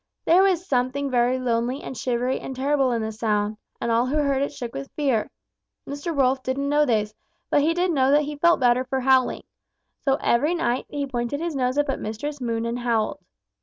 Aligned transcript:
There 0.25 0.41
was 0.41 0.65
something 0.65 1.11
very 1.11 1.37
lonely 1.37 1.83
and 1.83 1.95
shivery 1.95 2.39
and 2.39 2.55
terrible 2.55 2.91
in 2.91 3.03
the 3.03 3.11
sound, 3.11 3.57
and 3.79 3.91
all 3.91 4.07
who 4.07 4.15
heard 4.15 4.41
it 4.41 4.51
shook 4.51 4.73
with 4.73 4.89
fear. 4.95 5.29
Mr. 5.87 6.11
Wolf 6.11 6.41
didn't 6.41 6.69
know 6.69 6.87
this, 6.87 7.13
but 7.51 7.61
he 7.61 7.75
did 7.75 7.91
know 7.91 8.09
that 8.09 8.23
he 8.23 8.35
felt 8.35 8.59
better 8.59 8.83
for 8.83 9.01
howling. 9.01 9.43
So 9.99 10.15
every 10.19 10.55
night 10.55 10.87
he 10.89 11.05
pointed 11.05 11.39
his 11.39 11.55
nose 11.55 11.77
up 11.77 11.87
at 11.87 11.99
Mistress 11.99 12.41
Moon 12.41 12.65
and 12.65 12.79
howled. 12.79 13.19